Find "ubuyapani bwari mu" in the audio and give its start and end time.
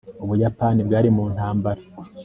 0.23-1.25